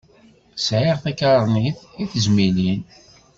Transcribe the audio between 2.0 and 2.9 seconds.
i tezmilin.